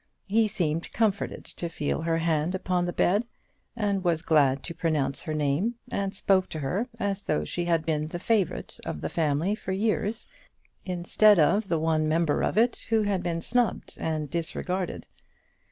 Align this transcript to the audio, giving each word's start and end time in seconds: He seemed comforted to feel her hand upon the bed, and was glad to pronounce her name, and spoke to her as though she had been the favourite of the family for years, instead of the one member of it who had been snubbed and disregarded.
He 0.25 0.47
seemed 0.47 0.91
comforted 0.93 1.45
to 1.45 1.69
feel 1.69 2.01
her 2.01 2.17
hand 2.17 2.55
upon 2.55 2.87
the 2.87 2.91
bed, 2.91 3.23
and 3.75 4.03
was 4.03 4.23
glad 4.23 4.63
to 4.63 4.73
pronounce 4.73 5.21
her 5.21 5.33
name, 5.35 5.75
and 5.91 6.11
spoke 6.11 6.49
to 6.49 6.59
her 6.61 6.87
as 6.99 7.21
though 7.21 7.43
she 7.43 7.65
had 7.65 7.85
been 7.85 8.07
the 8.07 8.17
favourite 8.17 8.79
of 8.83 9.01
the 9.01 9.09
family 9.09 9.53
for 9.53 9.73
years, 9.73 10.27
instead 10.87 11.37
of 11.37 11.67
the 11.67 11.77
one 11.77 12.07
member 12.07 12.41
of 12.41 12.57
it 12.57 12.87
who 12.89 13.03
had 13.03 13.21
been 13.21 13.41
snubbed 13.41 13.95
and 14.01 14.31
disregarded. 14.31 15.05